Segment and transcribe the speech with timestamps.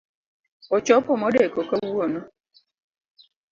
[0.75, 2.21] Ochopo modeko kawuono